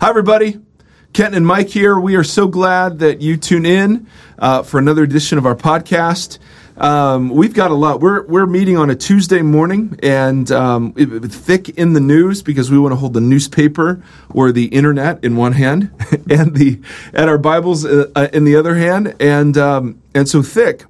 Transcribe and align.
Hi, 0.00 0.08
everybody. 0.08 0.58
Kenton 1.12 1.34
and 1.38 1.46
Mike 1.46 1.68
here. 1.68 1.98
We 1.98 2.14
are 2.16 2.24
so 2.24 2.48
glad 2.48 3.00
that 3.00 3.20
you 3.20 3.36
tune 3.36 3.66
in 3.66 4.06
uh, 4.38 4.62
for 4.62 4.78
another 4.78 5.02
edition 5.02 5.36
of 5.38 5.44
our 5.46 5.56
podcast. 5.56 6.38
Um, 6.76 7.28
we've 7.28 7.52
got 7.52 7.70
a 7.70 7.74
lot. 7.74 8.00
We're 8.00 8.24
we're 8.26 8.46
meeting 8.46 8.78
on 8.78 8.88
a 8.88 8.94
Tuesday 8.94 9.42
morning, 9.42 9.98
and 10.02 10.50
um, 10.50 10.94
it, 10.96 11.12
it- 11.12 11.30
thick 11.30 11.68
in 11.70 11.92
the 11.92 12.00
news 12.00 12.42
because 12.42 12.70
we 12.70 12.78
want 12.78 12.92
to 12.92 12.96
hold 12.96 13.12
the 13.12 13.20
newspaper 13.20 14.02
or 14.30 14.52
the 14.52 14.66
internet 14.66 15.22
in 15.22 15.36
one 15.36 15.52
hand, 15.52 15.90
and 16.30 16.54
the 16.56 16.80
and 17.12 17.28
our 17.28 17.36
Bibles 17.38 17.84
uh, 17.84 18.10
uh, 18.16 18.28
in 18.32 18.44
the 18.44 18.56
other 18.56 18.76
hand, 18.76 19.14
and 19.20 19.58
um, 19.58 20.00
and 20.14 20.26
so 20.28 20.40
thick 20.42 20.84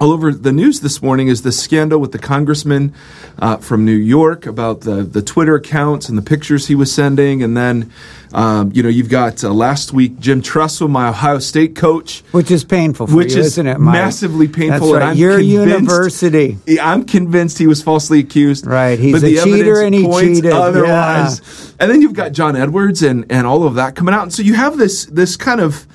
all 0.00 0.12
over 0.12 0.32
the 0.32 0.52
news 0.52 0.80
this 0.80 1.02
morning 1.02 1.28
is 1.28 1.42
the 1.42 1.52
scandal 1.52 1.98
with 2.00 2.12
the 2.12 2.18
congressman 2.18 2.94
uh, 3.38 3.56
from 3.56 3.84
New 3.84 3.96
York 3.96 4.46
about 4.46 4.82
the, 4.82 5.02
the 5.02 5.22
Twitter 5.22 5.56
accounts 5.56 6.08
and 6.08 6.16
the 6.16 6.22
pictures 6.22 6.68
he 6.68 6.74
was 6.74 6.92
sending. 6.92 7.42
And 7.42 7.56
then, 7.56 7.90
um, 8.32 8.70
you 8.72 8.82
know, 8.82 8.88
you've 8.88 9.08
got 9.08 9.42
uh, 9.42 9.52
last 9.52 9.92
week 9.92 10.18
Jim 10.20 10.40
Tressel, 10.40 10.88
my 10.88 11.08
Ohio 11.08 11.38
State 11.40 11.74
coach. 11.74 12.20
Which 12.30 12.50
is 12.50 12.64
painful 12.64 13.08
for 13.08 13.16
Which 13.16 13.34
you, 13.34 13.40
is 13.40 13.46
isn't 13.48 13.66
it, 13.66 13.78
Mike? 13.78 13.92
massively 13.94 14.46
painful, 14.46 14.92
That's 14.92 15.02
right. 15.02 15.10
I'm 15.10 15.16
Your 15.16 15.38
university. 15.40 16.58
I'm 16.80 17.04
convinced 17.04 17.58
he 17.58 17.66
was 17.66 17.82
falsely 17.82 18.20
accused. 18.20 18.66
Right, 18.66 18.98
he's 18.98 19.12
but 19.12 19.22
a 19.22 19.34
the 19.34 19.42
cheater 19.42 19.80
and 19.82 19.94
he 19.94 20.06
cheated, 20.06 20.52
Otherwise, 20.52 21.74
and 21.80 21.90
then 21.90 22.02
you've 22.02 22.12
got 22.14 22.32
John 22.32 22.54
Edwards 22.56 23.02
and 23.02 23.26
and 23.30 23.46
all 23.46 23.64
of 23.64 23.74
that 23.74 23.94
coming 23.96 24.14
out, 24.14 24.22
and 24.22 24.32
so 24.32 24.42
you 24.42 24.54
have 24.54 24.76
this 24.78 25.06
this 25.06 25.36
kind 25.36 25.60
of, 25.60 25.86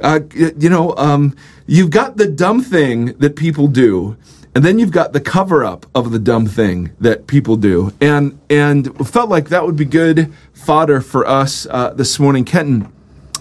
uh, 0.00 0.20
you 0.34 0.68
know, 0.68 0.94
um, 0.96 1.36
you've 1.66 1.90
got 1.90 2.16
the 2.16 2.28
dumb 2.28 2.62
thing 2.62 3.16
that 3.18 3.36
people 3.36 3.68
do. 3.68 4.16
And 4.54 4.64
then 4.64 4.78
you've 4.80 4.90
got 4.90 5.12
the 5.12 5.20
cover 5.20 5.64
up 5.64 5.86
of 5.94 6.10
the 6.10 6.18
dumb 6.18 6.46
thing 6.46 6.90
that 6.98 7.28
people 7.28 7.54
do, 7.56 7.92
and 8.00 8.40
and 8.50 9.06
felt 9.06 9.28
like 9.28 9.50
that 9.50 9.64
would 9.64 9.76
be 9.76 9.84
good 9.84 10.32
fodder 10.52 11.00
for 11.00 11.28
us 11.28 11.66
uh, 11.70 11.92
this 11.92 12.18
morning, 12.18 12.44
Kenton 12.44 12.90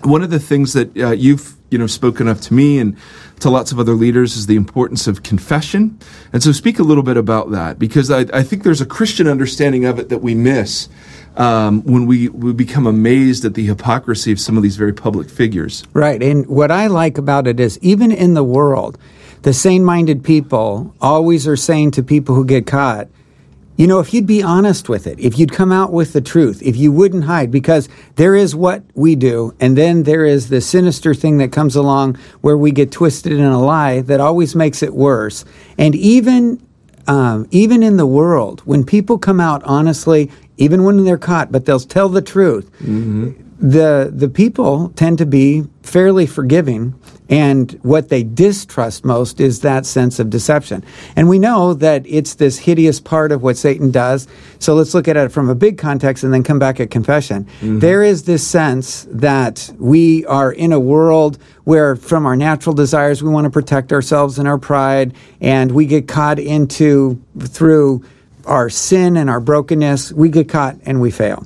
one 0.04 0.22
of 0.22 0.30
the 0.30 0.40
things 0.40 0.74
that 0.74 0.96
uh, 0.98 1.12
you've 1.12 1.56
you 1.70 1.78
know 1.78 1.88
spoken 1.88 2.28
of 2.28 2.40
to 2.42 2.54
me 2.54 2.80
and 2.80 2.98
to 3.40 3.50
lots 3.50 3.72
of 3.72 3.80
other 3.80 3.94
leaders 3.94 4.36
is 4.36 4.48
the 4.48 4.56
importance 4.56 5.06
of 5.06 5.22
confession. 5.22 5.98
And 6.34 6.42
so 6.42 6.52
speak 6.52 6.80
a 6.80 6.84
little 6.84 7.04
bit 7.04 7.18
about 7.18 7.52
that 7.52 7.78
because 7.78 8.10
i, 8.10 8.22
I 8.34 8.44
think 8.44 8.64
there's 8.64 8.82
a 8.82 8.86
christian 8.86 9.28
understanding 9.28 9.86
of 9.86 10.00
it 10.00 10.10
that 10.10 10.20
we 10.20 10.34
miss 10.34 10.90
um, 11.38 11.84
when 11.84 12.06
we, 12.06 12.30
we 12.30 12.52
become 12.52 12.88
amazed 12.88 13.46
at 13.46 13.54
the 13.54 13.66
hypocrisy 13.66 14.32
of 14.32 14.40
some 14.40 14.58
of 14.58 14.64
these 14.64 14.76
very 14.76 14.94
public 14.94 15.30
figures 15.30 15.84
Right. 15.94 16.22
And 16.22 16.46
what 16.48 16.72
I 16.72 16.88
like 16.88 17.18
about 17.18 17.48
it 17.48 17.60
is 17.60 17.80
even 17.82 18.12
in 18.12 18.34
the 18.34 18.44
world, 18.44 18.98
the 19.44 19.54
sane 19.54 19.84
minded 19.84 20.24
people 20.24 20.94
always 21.02 21.48
are 21.48 21.56
saying 21.56 21.92
to 21.92 22.04
people 22.04 22.36
who 22.36 22.46
get 22.46 22.68
caught, 22.68 23.08
you 23.78 23.86
know, 23.86 24.00
if 24.00 24.14
you'd 24.14 24.26
be 24.26 24.42
honest 24.42 24.90
with 24.90 25.06
it, 25.06 25.20
if 25.20 25.38
you'd 25.38 25.52
come 25.52 25.72
out 25.72 25.94
with 25.94 26.14
the 26.14 26.22
truth, 26.22 26.62
if 26.64 26.76
you 26.76 26.92
wouldn't 26.92 27.26
hide, 27.26 27.52
because 27.52 27.88
there 28.16 28.36
is 28.36 28.56
what 28.56 28.84
we 28.96 29.16
do, 29.16 29.56
and 29.60 29.78
then 29.78 30.04
there 30.04 30.26
is 30.26 30.50
the 30.50 30.62
sinister 30.62 31.14
thing 31.14 31.38
that 31.38 31.52
comes 31.52 31.76
along 31.76 32.18
where 32.42 32.58
we 32.58 32.72
get 32.72 32.92
twisted 32.92 33.34
in 33.34 33.42
a 33.42 33.60
lie 33.60 34.02
that 34.02 34.20
always 34.20 34.56
makes 34.56 34.82
it 34.82 34.96
worse. 34.96 35.46
And 35.78 35.94
even 35.96 36.67
um, 37.08 37.48
even 37.52 37.84
in 37.84 37.98
the 37.98 38.06
world, 38.06 38.62
when 38.66 38.84
people 38.86 39.18
come 39.18 39.40
out 39.40 39.64
honestly, 39.64 40.30
even 40.58 40.84
when 40.84 41.04
they're 41.04 41.18
caught, 41.18 41.52
but 41.52 41.66
they'll 41.66 41.80
tell 41.80 42.10
the 42.10 42.22
truth, 42.22 42.70
the 43.60 44.12
the 44.14 44.30
people 44.30 44.90
tend 44.90 45.18
to 45.18 45.26
be 45.26 45.66
fairly 45.82 46.26
forgiving. 46.26 46.94
And 47.30 47.78
what 47.84 48.08
they 48.08 48.24
distrust 48.24 49.04
most 49.04 49.42
is 49.42 49.60
that 49.60 49.86
sense 49.86 50.18
of 50.18 50.30
deception. 50.30 50.82
And 51.18 51.28
we 51.28 51.40
know 51.40 51.74
that 51.74 52.06
it's 52.08 52.36
this 52.36 52.60
hideous 52.60 53.02
part 53.02 53.34
of 53.34 53.44
what 53.44 53.58
Satan 53.58 53.92
does. 53.92 54.30
So 54.60 54.76
let's 54.76 54.94
look 54.94 55.10
at 55.10 55.18
it 55.18 55.30
from 55.30 55.50
a 55.50 55.56
big 55.56 55.78
context 55.78 56.24
and 56.24 56.34
then 56.34 56.44
come 56.44 56.58
back 56.58 56.80
at 56.80 56.90
confession. 56.90 57.44
Mm-hmm. 57.44 57.80
There 57.80 58.02
is 58.02 58.24
this 58.24 58.48
sense 58.48 59.06
that 59.12 59.70
we 59.78 60.26
are 60.28 60.54
in 60.54 60.72
a 60.72 60.80
world 60.80 61.38
where, 61.66 61.98
from 61.98 62.26
our 62.26 62.38
natural 62.38 62.74
desires, 62.74 63.22
we 63.22 63.30
want 63.30 63.44
to 63.44 63.52
protect 63.52 63.92
ourselves 63.92 64.40
and 64.40 64.48
our 64.48 64.58
pride, 64.58 65.14
and 65.42 65.74
we 65.74 65.86
get 65.86 66.08
caught 66.08 66.40
into 66.40 67.22
through 67.40 68.06
our 68.46 68.70
sin 68.70 69.18
and 69.18 69.30
our 69.30 69.42
brokenness, 69.42 70.14
we 70.14 70.30
get 70.30 70.48
caught 70.48 70.78
and 70.86 71.02
we 71.02 71.12
fail. 71.12 71.46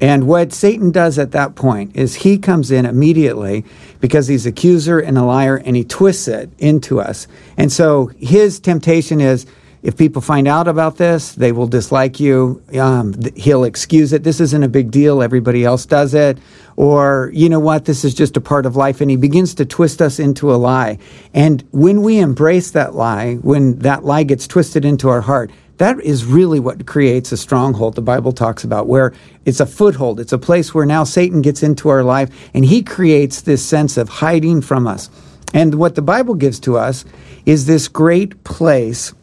And 0.00 0.26
what 0.26 0.52
Satan 0.52 0.90
does 0.90 1.18
at 1.18 1.32
that 1.32 1.54
point 1.54 1.94
is 1.94 2.14
he 2.14 2.38
comes 2.38 2.70
in 2.70 2.86
immediately 2.86 3.64
because 4.00 4.28
he's 4.28 4.46
accuser 4.46 4.98
and 4.98 5.18
a 5.18 5.24
liar 5.24 5.56
and 5.56 5.76
he 5.76 5.84
twists 5.84 6.26
it 6.26 6.50
into 6.58 7.00
us. 7.00 7.26
And 7.56 7.70
so 7.70 8.06
his 8.18 8.60
temptation 8.60 9.20
is 9.20 9.46
if 9.82 9.96
people 9.96 10.20
find 10.20 10.46
out 10.46 10.68
about 10.68 10.98
this, 10.98 11.32
they 11.32 11.52
will 11.52 11.66
dislike 11.66 12.20
you. 12.20 12.62
Um, 12.78 13.14
he'll 13.34 13.64
excuse 13.64 14.12
it. 14.12 14.24
This 14.24 14.38
isn't 14.38 14.62
a 14.62 14.68
big 14.68 14.90
deal. 14.90 15.22
Everybody 15.22 15.64
else 15.64 15.86
does 15.86 16.12
it. 16.12 16.38
Or, 16.76 17.30
you 17.32 17.48
know 17.48 17.60
what? 17.60 17.86
This 17.86 18.04
is 18.04 18.14
just 18.14 18.36
a 18.36 18.42
part 18.42 18.66
of 18.66 18.76
life. 18.76 19.00
And 19.00 19.10
he 19.10 19.16
begins 19.16 19.54
to 19.54 19.64
twist 19.64 20.02
us 20.02 20.18
into 20.18 20.52
a 20.52 20.56
lie. 20.56 20.98
And 21.32 21.64
when 21.70 22.02
we 22.02 22.18
embrace 22.18 22.72
that 22.72 22.94
lie, 22.94 23.36
when 23.36 23.78
that 23.78 24.04
lie 24.04 24.24
gets 24.24 24.46
twisted 24.46 24.84
into 24.84 25.08
our 25.08 25.22
heart, 25.22 25.50
that 25.80 25.98
is 26.00 26.26
really 26.26 26.60
what 26.60 26.84
creates 26.84 27.32
a 27.32 27.38
stronghold 27.38 27.94
the 27.94 28.02
Bible 28.02 28.32
talks 28.32 28.64
about, 28.64 28.86
where 28.86 29.14
it's 29.46 29.60
a 29.60 29.66
foothold. 29.66 30.20
It's 30.20 30.34
a 30.34 30.36
place 30.36 30.74
where 30.74 30.84
now 30.84 31.04
Satan 31.04 31.40
gets 31.40 31.62
into 31.62 31.88
our 31.88 32.04
life 32.04 32.28
and 32.52 32.66
he 32.66 32.82
creates 32.82 33.40
this 33.40 33.64
sense 33.64 33.96
of 33.96 34.10
hiding 34.10 34.60
from 34.60 34.86
us. 34.86 35.08
And 35.54 35.76
what 35.76 35.94
the 35.94 36.02
Bible 36.02 36.34
gives 36.34 36.60
to 36.60 36.76
us 36.76 37.06
is 37.46 37.64
this 37.64 37.88
great 37.88 38.44
place 38.44 39.14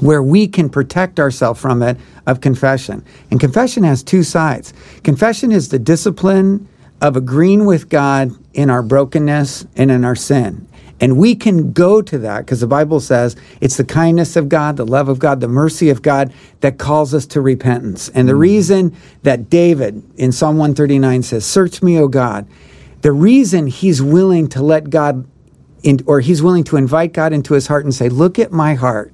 where 0.00 0.22
we 0.22 0.46
can 0.46 0.68
protect 0.68 1.18
ourselves 1.18 1.58
from 1.58 1.82
it 1.82 1.96
of 2.26 2.42
confession. 2.42 3.02
And 3.30 3.40
confession 3.40 3.82
has 3.84 4.02
two 4.02 4.24
sides. 4.24 4.74
Confession 5.04 5.52
is 5.52 5.70
the 5.70 5.78
discipline 5.78 6.68
of 7.00 7.16
agreeing 7.16 7.64
with 7.64 7.88
God 7.88 8.32
in 8.52 8.68
our 8.68 8.82
brokenness 8.82 9.66
and 9.74 9.90
in 9.90 10.04
our 10.04 10.16
sin. 10.16 10.68
And 11.00 11.16
we 11.16 11.34
can 11.34 11.72
go 11.72 12.02
to 12.02 12.18
that 12.18 12.40
because 12.40 12.60
the 12.60 12.66
Bible 12.66 13.00
says 13.00 13.36
it's 13.60 13.76
the 13.76 13.84
kindness 13.84 14.36
of 14.36 14.48
God, 14.48 14.76
the 14.76 14.86
love 14.86 15.08
of 15.08 15.18
God, 15.18 15.40
the 15.40 15.48
mercy 15.48 15.90
of 15.90 16.02
God 16.02 16.32
that 16.60 16.78
calls 16.78 17.14
us 17.14 17.26
to 17.26 17.40
repentance. 17.40 18.08
And 18.10 18.28
the 18.28 18.34
reason 18.34 18.94
that 19.22 19.48
David 19.48 20.02
in 20.16 20.32
Psalm 20.32 20.56
139 20.56 21.22
says, 21.22 21.46
Search 21.46 21.82
me, 21.82 21.98
O 21.98 22.08
God, 22.08 22.48
the 23.02 23.12
reason 23.12 23.68
he's 23.68 24.02
willing 24.02 24.48
to 24.48 24.62
let 24.62 24.90
God 24.90 25.26
in, 25.82 26.00
or 26.06 26.20
he's 26.20 26.42
willing 26.42 26.64
to 26.64 26.76
invite 26.76 27.12
God 27.12 27.32
into 27.32 27.54
his 27.54 27.68
heart 27.68 27.84
and 27.84 27.94
say, 27.94 28.08
Look 28.08 28.38
at 28.38 28.50
my 28.50 28.74
heart 28.74 29.12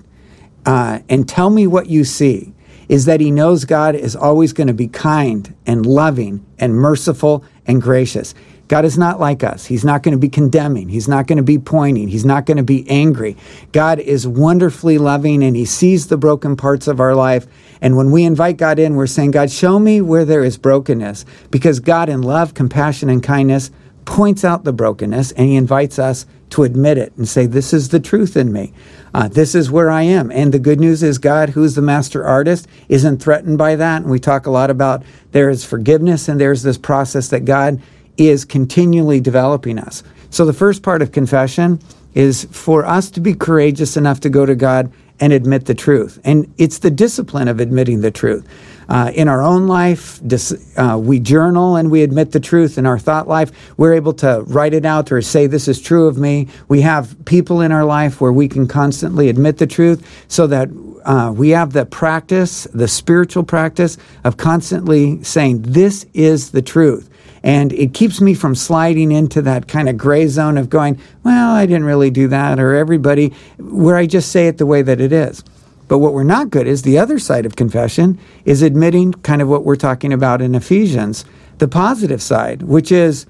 uh, 0.65 1.01
and 1.09 1.29
tell 1.29 1.51
me 1.51 1.67
what 1.67 1.89
you 1.89 2.05
see, 2.05 2.55
is 2.89 3.05
that 3.05 3.21
he 3.21 3.31
knows 3.31 3.65
God 3.65 3.95
is 3.95 4.17
always 4.17 4.53
going 4.53 4.67
to 4.67 4.75
be 4.75 4.89
kind 4.89 5.55
and 5.67 5.85
loving 5.85 6.45
and 6.59 6.75
merciful 6.75 7.45
and 7.67 7.81
gracious. 7.81 8.35
God 8.69 8.85
is 8.85 8.97
not 8.97 9.21
like 9.21 9.45
us. 9.45 9.67
He's 9.67 9.85
not 9.85 10.03
going 10.03 10.13
to 10.13 10.19
be 10.19 10.29
condemning. 10.29 10.89
He's 10.89 11.09
not 11.09 11.27
going 11.27 11.37
to 11.37 11.43
be 11.43 11.59
pointing. 11.59 12.09
He's 12.09 12.25
not 12.25 12.47
going 12.47 12.57
to 12.57 12.63
be 12.63 12.89
angry. 12.89 13.37
God 13.73 13.99
is 13.99 14.27
wonderfully 14.27 14.97
loving 14.97 15.43
and 15.43 15.55
he 15.55 15.65
sees 15.65 16.07
the 16.07 16.17
broken 16.17 16.57
parts 16.57 16.89
of 16.89 17.01
our 17.01 17.15
life. 17.15 17.47
And 17.81 17.97
when 17.97 18.11
we 18.11 18.25
invite 18.25 18.57
God 18.57 18.79
in, 18.79 18.97
we're 18.97 19.07
saying, 19.07 19.33
God, 19.33 19.51
show 19.51 19.79
me 19.79 20.01
where 20.01 20.25
there 20.25 20.45
is 20.45 20.57
brokenness. 20.57 21.27
Because 21.51 21.81
God, 21.81 22.09
in 22.09 22.23
love, 22.23 22.55
compassion, 22.55 23.11
and 23.11 23.23
kindness, 23.23 23.71
points 24.05 24.45
out 24.45 24.65
the 24.65 24.73
brokenness 24.73 25.33
and 25.33 25.47
he 25.47 25.57
invites 25.57 25.99
us 25.99 26.27
to 26.51 26.63
admit 26.63 26.99
it 26.99 27.13
and 27.17 27.29
say, 27.29 27.47
This 27.47 27.73
is 27.73 27.89
the 27.89 28.01
truth 28.01 28.37
in 28.37 28.53
me. 28.53 28.73
Uh, 29.13 29.29
this 29.29 29.55
is 29.55 29.71
where 29.71 29.91
I 29.91 30.03
am. 30.03 30.31
And 30.31 30.53
the 30.53 30.59
good 30.59 30.81
news 30.81 31.03
is, 31.03 31.19
God, 31.19 31.51
who's 31.51 31.75
the 31.75 31.83
master 31.83 32.25
artist, 32.25 32.67
isn't 32.89 33.23
threatened 33.23 33.59
by 33.59 33.77
that. 33.77 34.03
And 34.03 34.11
we 34.11 34.19
talk 34.19 34.47
a 34.47 34.51
lot 34.51 34.71
about 34.71 35.03
there 35.33 35.51
is 35.51 35.65
forgiveness 35.65 36.29
and 36.29 36.41
there's 36.41 36.63
this 36.63 36.79
process 36.79 37.29
that 37.29 37.45
God 37.45 37.81
is 38.17 38.45
continually 38.45 39.21
developing 39.21 39.79
us. 39.79 40.03
So 40.31 40.45
the 40.45 40.53
first 40.53 40.83
part 40.83 41.03
of 41.03 41.13
confession 41.13 41.81
is 42.15 42.45
for 42.51 42.85
us 42.85 43.11
to 43.13 43.21
be 43.21 43.35
courageous 43.35 43.97
enough 43.97 44.21
to 44.21 44.31
go 44.31 44.47
to 44.47 44.55
God 44.55 44.93
and 45.21 45.33
admit 45.33 45.67
the 45.67 45.75
truth. 45.75 46.21
And 46.25 46.53
it's 46.59 46.79
the 46.79 46.91
discipline 46.91 47.49
of 47.49 47.61
admitting 47.61 48.01
the 48.01 48.11
truth. 48.11 48.47
Uh, 48.89 49.11
in 49.15 49.29
our 49.29 49.41
own 49.41 49.67
life, 49.67 50.21
dis- 50.27 50.75
uh, 50.77 50.99
we 51.01 51.19
journal 51.19 51.77
and 51.77 51.91
we 51.91 52.03
admit 52.03 52.33
the 52.33 52.41
truth. 52.41 52.77
In 52.77 52.85
our 52.85 52.99
thought 52.99 53.27
life, 53.27 53.51
we're 53.79 53.95
able 53.95 54.13
to 54.15 54.43
write 54.47 54.75
it 54.75 54.85
out 54.85 55.11
or 55.11 55.23
say, 55.23 55.47
This 55.47 55.69
is 55.69 55.81
true 55.81 56.07
of 56.07 56.19
me. 56.19 56.49
We 56.69 56.83
have 56.83 57.17
people 57.25 57.61
in 57.61 57.73
our 57.73 57.85
life 57.85 58.21
where 58.21 58.33
we 58.33 58.49
can 58.49 58.67
constantly 58.67 59.29
admit 59.29 59.59
the 59.59 59.67
truth 59.67 60.25
so 60.29 60.47
that 60.49 60.69
uh, 61.05 61.33
we 61.35 61.51
have 61.51 61.73
the 61.73 61.87
practice, 61.87 62.65
the 62.75 62.89
spiritual 62.89 63.45
practice 63.45 63.97
of 64.25 64.37
constantly 64.37 65.23
saying, 65.23 65.63
This 65.63 66.05
is 66.13 66.51
the 66.51 66.63
truth. 66.63 67.09
And 67.45 67.75
it 67.75 67.93
keeps 67.93 68.23
me 68.23 68.33
from 68.33 68.55
sliding 68.55 69.13
into 69.13 69.43
that 69.43 69.69
kind 69.69 69.91
of 69.91 69.99
gray 69.99 70.27
zone 70.29 70.57
of 70.57 70.71
going, 70.71 70.99
well, 71.23 71.55
I 71.55 71.67
didn't 71.67 71.85
really 71.85 72.11
do 72.11 72.27
that, 72.29 72.59
or 72.59 72.75
everybody, 72.75 73.35
where 73.59 73.97
I 73.97 74.07
just 74.07 74.33
say 74.33 74.49
it 74.49 74.57
the 74.57 74.65
way 74.65 74.81
that 74.81 74.99
it 74.99 75.13
is. 75.13 75.45
But 75.87 75.99
what 75.99 76.15
we're 76.15 76.25
not 76.25 76.49
good 76.49 76.67
is 76.67 76.83
the 76.83 76.99
other 76.99 77.19
side 77.19 77.45
of 77.45 77.55
confession 77.55 78.19
is 78.47 78.63
admitting 78.63 79.13
kind 79.13 79.43
of 79.43 79.49
what 79.49 79.63
we're 79.63 79.77
talking 79.77 80.11
about 80.11 80.41
in 80.41 80.55
Ephesians, 80.55 81.27
the 81.59 81.69
positive 81.69 82.23
side, 82.23 82.63
which 82.63 82.91
is, 82.91 83.27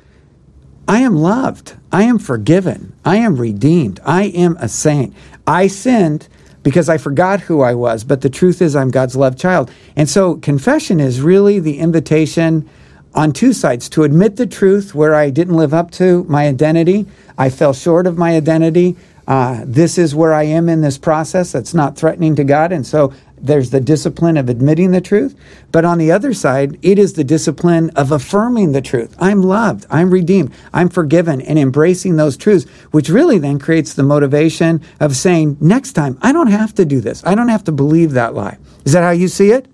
I 0.87 1.01
am 1.01 1.17
loved. 1.17 1.75
I 1.91 2.05
am 2.05 2.21
forgiven. 2.21 2.95
I 3.05 3.17
am 3.17 3.37
redeemed. 3.37 3.99
I 4.05 4.27
am 4.27 4.57
a 4.61 4.69
saint. 4.69 5.13
I 5.45 5.67
sinned 5.67 6.29
because 6.63 6.89
I 6.89 6.99
forgot 6.99 7.41
who 7.41 7.63
I 7.63 7.75
was, 7.75 8.05
but 8.05 8.21
the 8.21 8.31
truth 8.31 8.63
is 8.63 8.77
I'm 8.77 8.93
God's 8.93 9.17
loved 9.17 9.41
child. 9.41 9.73
And 9.97 10.09
so 10.09 10.37
confession 10.37 11.01
is 11.01 11.21
really 11.21 11.59
the 11.59 11.81
invitation 11.81 12.71
on 13.15 13.33
two 13.33 13.53
sides 13.53 13.89
to 13.91 14.03
admit 14.03 14.37
the 14.37 14.47
truth 14.47 14.95
where 14.95 15.15
I 15.15 15.31
didn't 15.31 15.57
live 15.57 15.73
up 15.73 15.91
to 15.93 16.25
my 16.25 16.47
identity, 16.47 17.07
I 17.39 17.51
fell 17.51 17.73
short 17.73 18.07
of 18.07 18.19
my 18.19 18.35
identity. 18.35 18.97
Uh, 19.27 19.63
this 19.65 19.97
is 19.97 20.15
where 20.15 20.35
I 20.35 20.43
am 20.43 20.69
in 20.69 20.83
this 20.83 20.99
process 20.99 21.53
that's 21.53 21.73
not 21.73 21.97
threatening 21.97 22.37
to 22.37 22.45
God. 22.45 22.73
And 22.73 22.87
so 22.87 23.15
there's 23.39 23.71
the 23.71 23.81
discipline 23.81 24.37
of 24.37 24.49
admitting 24.49 24.91
the 24.91 25.01
truth. 25.01 25.39
But 25.71 25.85
on 25.85 25.99
the 25.99 26.11
other 26.11 26.33
side, 26.33 26.79
it 26.83 26.99
is 26.99 27.13
the 27.13 27.25
discipline 27.25 27.91
of 27.91 28.11
affirming 28.11 28.73
the 28.73 28.83
truth. 28.83 29.15
I'm 29.19 29.43
loved, 29.43 29.87
I'm 29.91 30.11
redeemed, 30.11 30.53
I'm 30.73 30.89
forgiven, 30.89 31.41
and 31.43 31.59
embracing 31.59 32.17
those 32.17 32.37
truths, 32.37 32.69
which 32.91 33.09
really 33.09 33.39
then 33.39 33.59
creates 33.59 33.95
the 33.95 34.03
motivation 34.03 34.83
of 35.01 35.17
saying, 35.17 35.59
next 35.61 35.93
time, 35.93 36.19
I 36.23 36.33
don't 36.33 36.49
have 36.49 36.75
to 36.75 36.85
do 36.85 37.01
this. 37.01 37.25
I 37.25 37.35
don't 37.35 37.49
have 37.49 37.65
to 37.65 37.73
believe 37.73 38.13
that 38.13 38.35
lie. 38.35 38.59
Is 38.85 38.93
that 38.93 39.03
how 39.03 39.11
you 39.11 39.29
see 39.29 39.51
it? 39.51 39.67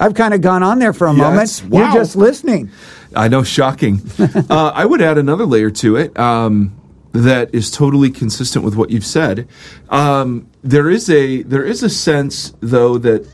I've 0.00 0.14
kind 0.14 0.34
of 0.34 0.40
gone 0.40 0.62
on 0.62 0.78
there 0.78 0.92
for 0.92 1.06
a 1.06 1.14
yes. 1.14 1.62
moment. 1.62 1.72
Wow. 1.72 1.80
You're 1.80 2.02
just 2.02 2.16
listening. 2.16 2.70
I 3.14 3.28
know, 3.28 3.42
shocking. 3.42 4.02
uh, 4.18 4.72
I 4.74 4.84
would 4.84 5.00
add 5.00 5.18
another 5.18 5.46
layer 5.46 5.70
to 5.70 5.96
it. 5.96 6.18
Um, 6.18 6.80
that 7.12 7.54
is 7.54 7.70
totally 7.70 8.10
consistent 8.10 8.64
with 8.64 8.74
what 8.74 8.90
you've 8.90 9.06
said. 9.06 9.48
Um, 9.88 10.48
there 10.62 10.90
is 10.90 11.08
a 11.08 11.42
there 11.42 11.62
is 11.62 11.84
a 11.84 11.88
sense 11.88 12.52
though 12.60 12.98
that 12.98 13.24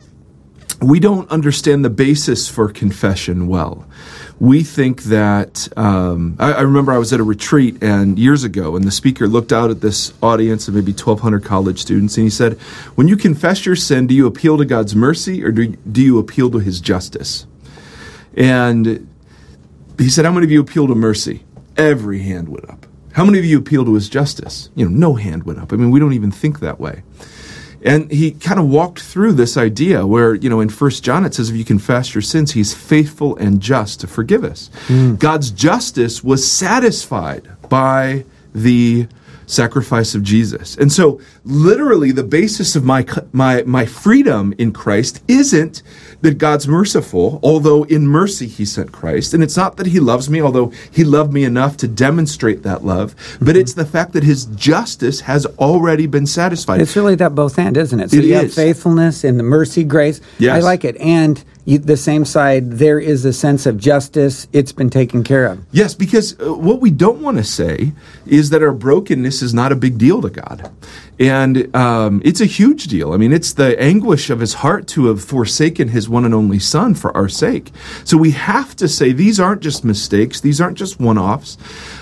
we 0.82 1.00
don't 1.00 1.30
understand 1.30 1.84
the 1.84 1.90
basis 1.90 2.48
for 2.48 2.68
confession 2.68 3.46
well. 3.46 3.86
We 4.40 4.62
think 4.62 5.02
that 5.04 5.68
um, 5.76 6.34
I, 6.38 6.52
I, 6.52 6.60
remember 6.62 6.92
I 6.92 6.98
was 6.98 7.12
at 7.12 7.20
a 7.20 7.22
retreat 7.22 7.82
and 7.82 8.18
years 8.18 8.42
ago, 8.42 8.74
and 8.74 8.86
the 8.86 8.90
speaker 8.90 9.28
looked 9.28 9.52
out 9.52 9.70
at 9.70 9.82
this 9.82 10.14
audience 10.22 10.66
of 10.66 10.74
maybe 10.74 10.92
1,200 10.92 11.44
college 11.44 11.78
students, 11.78 12.16
and 12.16 12.24
he 12.24 12.30
said, 12.30 12.54
"When 12.94 13.06
you 13.06 13.16
confess 13.16 13.66
your 13.66 13.76
sin, 13.76 14.06
do 14.06 14.14
you 14.14 14.26
appeal 14.26 14.56
to 14.56 14.64
God's 14.64 14.96
mercy 14.96 15.44
or 15.44 15.52
do, 15.52 15.68
do 15.68 16.00
you 16.00 16.18
appeal 16.18 16.50
to 16.52 16.58
His 16.58 16.80
justice?" 16.80 17.46
And 18.34 19.06
he 19.98 20.08
said, 20.08 20.24
"How 20.24 20.32
many 20.32 20.46
of 20.46 20.50
you 20.50 20.60
appeal 20.60 20.88
to 20.88 20.94
mercy?" 20.94 21.44
Every 21.76 22.20
hand 22.20 22.48
went 22.48 22.68
up. 22.68 22.86
How 23.12 23.24
many 23.24 23.38
of 23.38 23.44
you 23.44 23.58
appeal 23.58 23.84
to 23.84 23.94
his 23.94 24.08
justice? 24.08 24.70
You 24.74 24.88
know, 24.88 24.90
no 24.90 25.14
hand 25.14 25.44
went 25.44 25.58
up. 25.58 25.72
I 25.72 25.76
mean, 25.76 25.90
we 25.90 25.98
don't 25.98 26.12
even 26.12 26.30
think 26.30 26.60
that 26.60 26.78
way. 26.78 27.02
And 27.82 28.10
he 28.10 28.32
kind 28.32 28.60
of 28.60 28.68
walked 28.68 29.00
through 29.00 29.32
this 29.32 29.56
idea 29.56 30.06
where, 30.06 30.34
you 30.34 30.50
know, 30.50 30.60
in 30.60 30.68
First 30.68 31.02
John 31.02 31.24
it 31.24 31.34
says, 31.34 31.50
if 31.50 31.56
you 31.56 31.64
confess 31.64 32.14
your 32.14 32.22
sins, 32.22 32.52
he's 32.52 32.74
faithful 32.74 33.36
and 33.36 33.60
just 33.60 34.00
to 34.00 34.06
forgive 34.06 34.44
us. 34.44 34.70
Mm. 34.88 35.18
God's 35.18 35.50
justice 35.50 36.22
was 36.22 36.50
satisfied 36.50 37.48
by 37.68 38.24
the 38.54 39.06
sacrifice 39.50 40.14
of 40.14 40.22
Jesus. 40.22 40.76
And 40.76 40.92
so 40.92 41.20
literally 41.44 42.12
the 42.12 42.24
basis 42.24 42.76
of 42.76 42.84
my 42.84 43.04
my 43.32 43.62
my 43.64 43.84
freedom 43.84 44.54
in 44.58 44.72
Christ 44.72 45.22
isn't 45.28 45.82
that 46.20 46.38
God's 46.38 46.68
merciful, 46.68 47.40
although 47.42 47.84
in 47.84 48.06
mercy 48.06 48.46
he 48.46 48.64
sent 48.64 48.92
Christ, 48.92 49.34
and 49.34 49.42
it's 49.42 49.56
not 49.56 49.76
that 49.78 49.86
he 49.86 50.00
loves 50.00 50.28
me, 50.28 50.40
although 50.40 50.72
he 50.90 51.02
loved 51.02 51.32
me 51.32 51.44
enough 51.44 51.76
to 51.78 51.88
demonstrate 51.88 52.62
that 52.62 52.84
love, 52.84 53.14
but 53.38 53.48
mm-hmm. 53.48 53.56
it's 53.58 53.74
the 53.74 53.86
fact 53.86 54.12
that 54.12 54.22
his 54.22 54.44
justice 54.46 55.20
has 55.20 55.46
already 55.58 56.06
been 56.06 56.26
satisfied. 56.26 56.80
It's 56.80 56.94
really 56.94 57.14
that 57.16 57.34
both 57.34 57.58
and, 57.58 57.76
isn't 57.76 57.98
it? 57.98 58.10
So 58.10 58.18
it 58.18 58.24
you 58.24 58.34
is. 58.34 58.42
have 58.42 58.54
faithfulness 58.54 59.24
and 59.24 59.38
the 59.38 59.42
mercy, 59.42 59.82
grace. 59.82 60.20
Yes. 60.38 60.56
I 60.56 60.60
like 60.60 60.84
it. 60.84 60.96
And 60.98 61.42
you, 61.70 61.78
the 61.78 61.96
same 61.96 62.24
side, 62.24 62.72
there 62.72 62.98
is 62.98 63.24
a 63.24 63.32
sense 63.32 63.66
of 63.66 63.78
justice. 63.78 64.48
It's 64.52 64.72
been 64.72 64.90
taken 64.90 65.24
care 65.24 65.46
of. 65.46 65.64
Yes, 65.72 65.94
because 65.94 66.38
uh, 66.40 66.52
what 66.54 66.80
we 66.80 66.90
don't 66.90 67.20
want 67.20 67.36
to 67.36 67.44
say 67.44 67.92
is 68.26 68.50
that 68.50 68.62
our 68.62 68.72
brokenness 68.72 69.42
is 69.42 69.54
not 69.54 69.72
a 69.72 69.76
big 69.76 69.96
deal 69.96 70.20
to 70.22 70.30
God. 70.30 70.70
And 71.18 71.74
um, 71.76 72.22
it's 72.24 72.40
a 72.40 72.46
huge 72.46 72.84
deal. 72.86 73.12
I 73.12 73.18
mean, 73.18 73.32
it's 73.32 73.52
the 73.52 73.78
anguish 73.80 74.30
of 74.30 74.40
his 74.40 74.54
heart 74.54 74.86
to 74.88 75.06
have 75.06 75.22
forsaken 75.22 75.88
his 75.88 76.08
one 76.08 76.24
and 76.24 76.34
only 76.34 76.58
son 76.58 76.94
for 76.94 77.14
our 77.16 77.28
sake. 77.28 77.70
So 78.04 78.16
we 78.16 78.30
have 78.30 78.74
to 78.76 78.88
say 78.88 79.12
these 79.12 79.38
aren't 79.38 79.60
just 79.60 79.84
mistakes, 79.84 80.40
these 80.40 80.60
aren't 80.60 80.78
just 80.78 80.98
one 80.98 81.18
offs, 81.18 81.58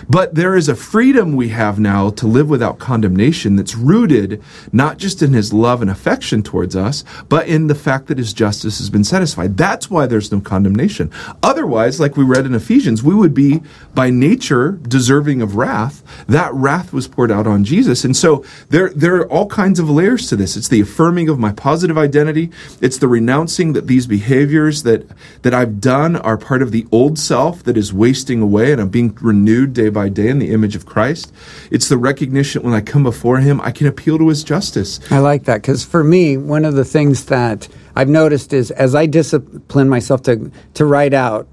but 0.09 0.35
there 0.35 0.57
is 0.57 0.69
a 0.69 0.75
freedom 0.75 1.37
we 1.37 1.49
have 1.49 1.79
now 1.79 2.11
to 2.11 2.27
live 2.27 2.49
without 2.49 2.79
condemnation 2.79 3.57
that's 3.57 3.75
rooted 3.75 4.43
not 4.73 4.99
just 4.99 5.23
in 5.23 5.33
his 5.33 5.53
love 5.53 5.83
and 5.83 5.91
affection 5.91 6.43
towards 6.43 6.75
us, 6.77 7.05
but 7.29 7.47
in 7.49 7.67
the 7.67 7.75
fact 7.75 8.07
that 8.07 8.19
his 8.19 8.33
justice 8.33 8.79
has 8.79 8.91
been 8.91 9.05
satisfied. 9.05 9.57
That's 9.57 9.91
why 9.91 10.07
there's 10.07 10.33
no 10.33 10.41
condemnation. 10.41 11.11
Otherwise, 11.43 12.01
like 12.01 12.17
we 12.17 12.25
read 12.25 12.47
in 12.47 12.55
Ephesians, 12.55 13.03
we 13.03 13.15
would 13.15 13.35
be 13.35 13.63
by 13.95 14.11
nature 14.11 14.73
deserving 14.73 15.43
of 15.43 15.57
wrath. 15.57 16.03
That 16.27 16.53
wrath 16.55 16.93
was 16.93 17.09
poured 17.09 17.31
out 17.31 17.47
on 17.47 17.65
Jesus. 17.65 18.05
And 18.05 18.17
so 18.17 18.45
there, 18.71 18.91
there 18.91 19.17
are 19.17 19.31
all 19.31 19.47
kinds 19.47 19.79
of 19.79 19.91
layers 19.91 20.29
to 20.29 20.37
this. 20.37 20.57
It's 20.57 20.69
the 20.69 20.81
affirming 20.81 21.29
of 21.29 21.39
my 21.39 21.53
positive 21.53 21.99
identity. 21.99 22.51
It's 22.81 22.99
the 22.99 23.09
renouncing 23.09 23.73
that 23.75 23.87
these 23.87 24.07
behaviors 24.07 24.83
that 24.85 25.07
that 25.43 25.55
I've 25.55 25.81
done 25.81 26.17
are 26.17 26.37
part 26.37 26.63
of 26.63 26.73
the 26.73 26.87
old 26.91 27.19
self 27.19 27.63
that 27.65 27.77
is 27.77 27.93
wasting 27.93 28.41
away 28.41 28.73
and 28.73 28.81
I'm 28.81 28.89
being 28.89 29.17
renewed 29.21 29.73
day 29.73 29.89
by 29.89 29.98
day 30.07 30.29
in 30.29 30.39
the 30.39 30.53
image 30.53 30.77
of 30.77 30.87
Christ. 30.87 31.33
It's 31.73 31.89
the 31.89 31.97
recognition 31.97 32.63
when 32.63 32.75
I 32.75 32.81
come 32.81 33.03
before 33.03 33.39
him, 33.39 33.61
I 33.63 33.73
can 33.73 33.89
appeal 33.89 34.19
to 34.19 34.29
his 34.29 34.45
justice. 34.45 35.01
I 35.11 35.19
like 35.19 35.45
that 35.45 35.63
because 35.63 35.85
for 35.85 36.05
me, 36.05 36.37
one 36.37 36.65
of 36.65 36.75
the 36.75 36.85
things 36.85 37.25
that 37.27 37.67
I've 37.97 38.09
noticed 38.09 38.53
is 38.53 38.71
as 38.71 38.95
I 38.95 39.07
discipline 39.07 39.89
myself 39.89 40.23
to 40.23 40.53
to 40.75 40.85
write 40.85 41.15
out 41.15 41.49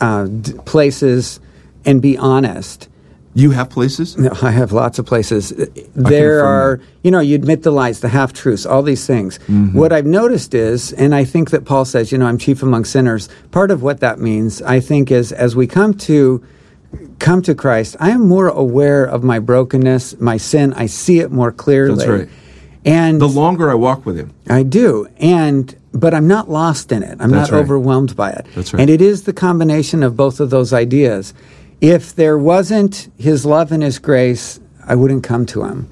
uh, 0.00 0.26
d- 0.26 0.52
places 0.64 1.40
and 1.84 2.02
be 2.02 2.16
honest, 2.18 2.88
you 3.38 3.50
have 3.52 3.70
places? 3.70 4.16
I 4.42 4.50
have 4.50 4.72
lots 4.72 4.98
of 4.98 5.06
places. 5.06 5.50
There 5.94 6.44
are, 6.44 6.80
you 7.04 7.10
know, 7.10 7.20
you 7.20 7.36
admit 7.36 7.62
the 7.62 7.70
lies, 7.70 8.00
the 8.00 8.08
half 8.08 8.32
truths, 8.32 8.66
all 8.66 8.82
these 8.82 9.06
things. 9.06 9.38
Mm-hmm. 9.38 9.78
What 9.78 9.92
I've 9.92 10.06
noticed 10.06 10.54
is, 10.54 10.92
and 10.94 11.14
I 11.14 11.24
think 11.24 11.50
that 11.50 11.64
Paul 11.64 11.84
says, 11.84 12.10
you 12.10 12.18
know, 12.18 12.26
I'm 12.26 12.38
chief 12.38 12.64
among 12.64 12.84
sinners. 12.84 13.28
Part 13.52 13.70
of 13.70 13.80
what 13.80 14.00
that 14.00 14.18
means, 14.18 14.60
I 14.62 14.80
think, 14.80 15.12
is 15.12 15.30
as 15.30 15.54
we 15.54 15.68
come 15.68 15.94
to 15.94 16.44
come 17.18 17.42
to 17.42 17.54
Christ, 17.54 17.96
I 18.00 18.10
am 18.10 18.26
more 18.26 18.48
aware 18.48 19.04
of 19.04 19.22
my 19.22 19.38
brokenness, 19.38 20.20
my 20.20 20.36
sin. 20.36 20.72
I 20.74 20.86
see 20.86 21.20
it 21.20 21.30
more 21.30 21.52
clearly. 21.52 21.96
That's 21.96 22.08
right. 22.08 22.28
And 22.84 23.20
the 23.20 23.28
longer 23.28 23.70
I 23.70 23.74
walk 23.74 24.06
with 24.06 24.16
Him, 24.16 24.32
I 24.48 24.62
do. 24.62 25.08
And 25.18 25.74
but 25.92 26.14
I'm 26.14 26.28
not 26.28 26.48
lost 26.48 26.92
in 26.92 27.02
it. 27.02 27.16
I'm 27.20 27.30
That's 27.30 27.50
not 27.50 27.56
right. 27.56 27.62
overwhelmed 27.62 28.14
by 28.14 28.30
it. 28.30 28.46
That's 28.54 28.72
right. 28.72 28.80
And 28.80 28.90
it 28.90 29.00
is 29.00 29.24
the 29.24 29.32
combination 29.32 30.02
of 30.02 30.16
both 30.16 30.40
of 30.40 30.50
those 30.50 30.72
ideas. 30.72 31.34
If 31.80 32.14
there 32.14 32.38
wasn't 32.38 33.08
His 33.18 33.44
love 33.44 33.72
and 33.72 33.82
His 33.82 33.98
grace, 33.98 34.60
I 34.86 34.94
wouldn't 34.94 35.24
come 35.24 35.46
to 35.46 35.64
Him. 35.64 35.90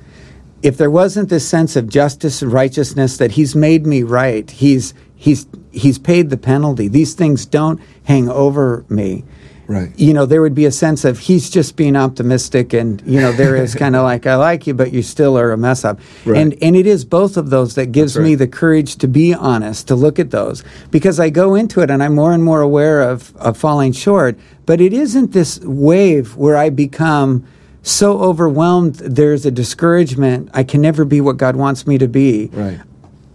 If 0.62 0.78
there 0.78 0.90
wasn't 0.90 1.28
this 1.28 1.46
sense 1.46 1.76
of 1.76 1.88
justice 1.88 2.42
and 2.42 2.52
righteousness 2.52 3.18
that 3.18 3.32
He's 3.32 3.54
made 3.54 3.86
me 3.86 4.02
right, 4.02 4.50
He's 4.50 4.94
He's 5.14 5.46
He's 5.72 5.98
paid 5.98 6.30
the 6.30 6.36
penalty. 6.36 6.88
These 6.88 7.14
things 7.14 7.44
don't 7.44 7.80
hang 8.04 8.28
over 8.28 8.84
me. 8.88 9.24
Right. 9.68 9.90
You 9.98 10.14
know, 10.14 10.26
there 10.26 10.42
would 10.42 10.54
be 10.54 10.64
a 10.64 10.70
sense 10.70 11.04
of 11.04 11.18
he's 11.18 11.50
just 11.50 11.76
being 11.76 11.96
optimistic, 11.96 12.72
and 12.72 13.02
you 13.06 13.20
know, 13.20 13.32
there 13.32 13.56
is 13.56 13.74
kind 13.74 13.96
of 13.96 14.04
like 14.04 14.26
I 14.26 14.36
like 14.36 14.66
you, 14.66 14.74
but 14.74 14.92
you 14.92 15.02
still 15.02 15.38
are 15.38 15.52
a 15.52 15.56
mess 15.56 15.84
up. 15.84 15.98
Right. 16.24 16.40
And 16.40 16.56
and 16.62 16.76
it 16.76 16.86
is 16.86 17.04
both 17.04 17.36
of 17.36 17.50
those 17.50 17.74
that 17.74 17.86
gives 17.86 18.16
right. 18.16 18.24
me 18.24 18.34
the 18.34 18.46
courage 18.46 18.96
to 18.96 19.08
be 19.08 19.34
honest, 19.34 19.88
to 19.88 19.94
look 19.94 20.18
at 20.18 20.30
those 20.30 20.62
because 20.90 21.18
I 21.18 21.30
go 21.30 21.54
into 21.54 21.80
it 21.80 21.90
and 21.90 22.02
I'm 22.02 22.14
more 22.14 22.32
and 22.32 22.44
more 22.44 22.60
aware 22.60 23.02
of 23.02 23.34
of 23.36 23.56
falling 23.56 23.92
short. 23.92 24.38
But 24.66 24.80
it 24.80 24.92
isn't 24.92 25.32
this 25.32 25.60
wave 25.60 26.36
where 26.36 26.56
I 26.56 26.70
become 26.70 27.46
so 27.82 28.18
overwhelmed. 28.18 28.96
There's 28.96 29.46
a 29.46 29.50
discouragement. 29.50 30.50
I 30.54 30.64
can 30.64 30.80
never 30.80 31.04
be 31.04 31.20
what 31.20 31.36
God 31.36 31.56
wants 31.56 31.86
me 31.86 31.98
to 31.98 32.08
be. 32.08 32.50
Right 32.52 32.80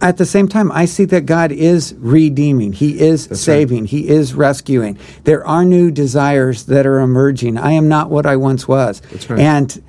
at 0.02 0.16
the 0.16 0.26
same 0.26 0.48
time, 0.48 0.70
I 0.72 0.84
see 0.84 1.04
that 1.06 1.26
God 1.26 1.52
is 1.52 1.94
redeeming. 1.98 2.72
He 2.72 3.00
is 3.00 3.28
That's 3.28 3.40
saving. 3.40 3.84
Right. 3.84 3.90
He 3.90 4.08
is 4.08 4.34
rescuing. 4.34 4.98
There 5.24 5.46
are 5.46 5.64
new 5.64 5.92
desires 5.92 6.66
that 6.66 6.86
are 6.86 6.98
emerging. 6.98 7.56
I 7.56 7.72
am 7.72 7.88
not 7.88 8.10
what 8.10 8.26
I 8.26 8.36
once 8.36 8.66
was. 8.66 9.00
That's 9.00 9.30
right. 9.30 9.38
And 9.38 9.82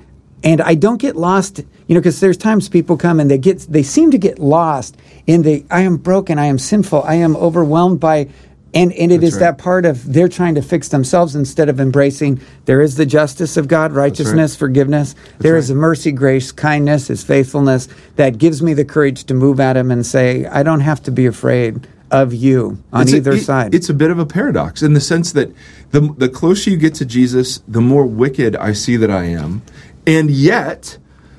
and 0.44 0.60
I 0.60 0.74
don't 0.74 0.98
get 0.98 1.16
lost, 1.16 1.58
you 1.58 1.94
know, 1.94 2.00
because 2.00 2.20
there's 2.20 2.36
times 2.36 2.68
people 2.68 2.96
come 2.96 3.18
and 3.18 3.30
they 3.30 3.38
get 3.38 3.60
they 3.60 3.82
seem 3.82 4.12
to 4.12 4.18
get 4.18 4.38
lost 4.38 4.96
in 5.26 5.42
the 5.42 5.64
I 5.70 5.80
am 5.80 5.96
broken, 5.96 6.38
I 6.38 6.46
am 6.46 6.58
sinful, 6.58 7.02
I 7.02 7.14
am 7.14 7.34
overwhelmed 7.36 7.98
by 7.98 8.28
and, 8.74 8.92
and 8.92 9.12
it 9.12 9.20
That's 9.20 9.34
is 9.34 9.40
right. 9.40 9.56
that 9.56 9.58
part 9.58 9.86
of 9.86 10.12
they're 10.12 10.28
trying 10.28 10.56
to 10.56 10.62
fix 10.62 10.88
themselves 10.88 11.34
instead 11.36 11.68
of 11.68 11.80
embracing 11.80 12.40
there 12.64 12.80
is 12.80 12.96
the 12.96 13.06
justice 13.06 13.56
of 13.56 13.68
God, 13.68 13.92
righteousness, 13.92 14.52
right. 14.54 14.58
forgiveness. 14.58 15.14
There 15.38 15.56
is 15.56 15.70
right. 15.70 15.76
a 15.76 15.80
mercy, 15.80 16.12
grace, 16.12 16.50
kindness, 16.52 17.08
His 17.08 17.22
faithfulness 17.22 17.88
that 18.16 18.38
gives 18.38 18.60
me 18.62 18.74
the 18.74 18.84
courage 18.84 19.24
to 19.24 19.34
move 19.34 19.60
at 19.60 19.76
Him 19.76 19.90
and 19.90 20.04
say, 20.04 20.44
I 20.46 20.62
don't 20.62 20.80
have 20.80 21.02
to 21.04 21.10
be 21.10 21.26
afraid 21.26 21.86
of 22.10 22.34
you 22.34 22.78
on 22.92 23.02
It's 23.02 23.12
a- 23.12 23.16
either 23.16 23.32
it- 23.32 23.42
side. 23.42 23.74
It's 23.74 23.88
a 23.88 23.94
bit 23.94 24.10
of 24.10 24.18
a 24.18 24.26
paradox 24.26 24.82
in 24.82 24.92
the 24.92 25.00
sense 25.00 25.32
that 25.32 25.52
the 25.90 26.00
the 26.18 26.28
closer 26.28 26.70
you 26.70 26.76
get 26.76 26.94
to 26.96 27.04
Jesus, 27.04 27.62
the 27.68 27.80
more 27.80 28.04
wicked 28.06 28.56
I 28.56 28.72
see 28.72 28.96
that 28.96 29.10
I 29.10 29.24
am, 29.24 29.62
and 30.06 30.30
yet 30.30 30.98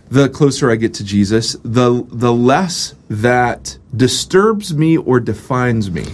the 0.09 0.29
closer 0.29 0.69
I 0.71 0.75
get 0.75 0.93
to 0.95 1.03
Jesus, 1.03 1.55
the 1.63 2.05
the 2.11 2.31
less 2.33 2.93
that 3.09 3.77
disturbs 3.95 4.73
me 4.73 4.97
or 4.97 5.19
defines 5.19 5.89
me. 5.91 6.05